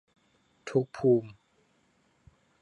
[0.69, 1.29] ทุกภูมิ